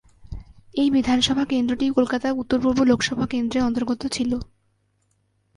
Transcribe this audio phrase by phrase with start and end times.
[0.73, 4.31] এই বিধানসভা কেন্দ্রটি কলকাতা উত্তর পূর্ব লোকসভা কেন্দ্রের অন্তর্গত ছিল।